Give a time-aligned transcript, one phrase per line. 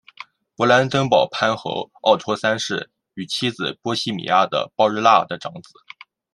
[0.55, 5.69] 勃兰登堡藩侯奥托三世与妻子波希米亚的鲍日娜的长子。